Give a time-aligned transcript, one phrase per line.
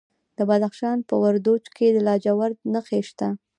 [0.37, 3.27] د بدخشان په وردوج کې د لاجوردو نښې شته.